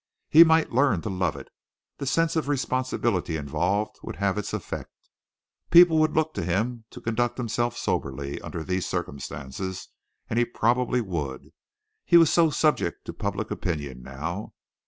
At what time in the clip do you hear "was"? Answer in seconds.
12.17-12.33